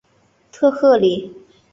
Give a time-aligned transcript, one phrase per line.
[0.51, 1.31] 特赫里。